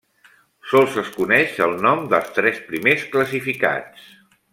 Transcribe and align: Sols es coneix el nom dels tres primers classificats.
Sols 0.69 0.95
es 1.01 1.11
coneix 1.17 1.53
el 1.67 1.75
nom 1.87 2.01
dels 2.13 2.33
tres 2.39 2.57
primers 2.71 3.05
classificats. 3.13 4.09